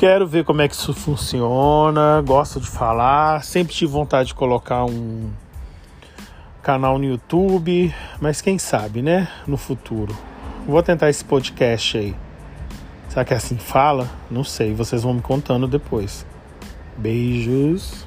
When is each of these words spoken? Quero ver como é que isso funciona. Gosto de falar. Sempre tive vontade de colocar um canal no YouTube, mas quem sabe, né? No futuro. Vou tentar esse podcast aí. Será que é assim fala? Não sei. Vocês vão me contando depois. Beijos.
Quero 0.00 0.26
ver 0.26 0.44
como 0.44 0.62
é 0.62 0.66
que 0.66 0.74
isso 0.74 0.94
funciona. 0.94 2.22
Gosto 2.24 2.58
de 2.58 2.70
falar. 2.70 3.44
Sempre 3.44 3.74
tive 3.74 3.92
vontade 3.92 4.28
de 4.28 4.34
colocar 4.34 4.86
um 4.86 5.30
canal 6.62 6.98
no 6.98 7.04
YouTube, 7.04 7.94
mas 8.18 8.40
quem 8.40 8.58
sabe, 8.58 9.02
né? 9.02 9.28
No 9.46 9.58
futuro. 9.58 10.16
Vou 10.66 10.82
tentar 10.82 11.10
esse 11.10 11.22
podcast 11.22 11.98
aí. 11.98 12.16
Será 13.10 13.26
que 13.26 13.34
é 13.34 13.36
assim 13.36 13.58
fala? 13.58 14.08
Não 14.30 14.42
sei. 14.42 14.72
Vocês 14.72 15.02
vão 15.02 15.12
me 15.12 15.20
contando 15.20 15.68
depois. 15.68 16.24
Beijos. 16.96 18.06